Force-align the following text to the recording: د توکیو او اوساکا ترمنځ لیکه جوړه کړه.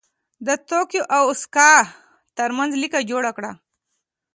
د 0.47 0.49
توکیو 0.69 1.03
او 1.15 1.23
اوساکا 1.29 1.69
ترمنځ 2.37 2.71
لیکه 2.81 2.99
جوړه 3.09 3.31
کړه. 3.37 3.51